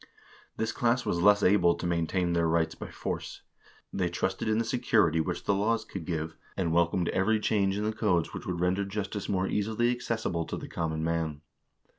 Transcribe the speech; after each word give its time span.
This 0.57 0.71
class 0.71 1.05
was 1.05 1.21
less 1.21 1.43
able 1.43 1.75
to 1.75 1.85
maintain 1.85 2.33
their 2.33 2.47
rights 2.47 2.73
by 2.73 2.89
force. 2.89 3.43
They 3.93 4.09
trusted 4.09 4.47
in 4.47 4.57
the 4.57 4.65
security 4.65 5.21
which 5.21 5.43
the 5.43 5.53
laws 5.53 5.85
could 5.85 6.05
give, 6.05 6.35
and 6.57 6.73
welcomed 6.73 7.09
every 7.09 7.39
change 7.39 7.77
in 7.77 7.83
the 7.83 7.93
codes 7.93 8.33
which 8.33 8.47
would 8.47 8.59
render 8.59 8.83
justice 8.83 9.29
more 9.29 9.47
easily 9.47 9.91
accessible 9.91 10.45
to 10.45 10.57
the 10.57 10.67
common 10.67 11.03
man. 11.03 11.41